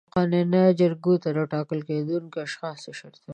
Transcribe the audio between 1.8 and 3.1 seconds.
کېدونکو اشخاصو